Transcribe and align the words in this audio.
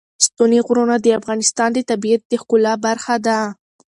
ستوني 0.25 0.59
غرونه 0.67 0.95
د 1.01 1.07
افغانستان 1.19 1.69
د 1.73 1.79
طبیعت 1.89 2.21
د 2.27 2.33
ښکلا 2.41 2.73
برخه 2.85 3.15
ده. 3.25 3.39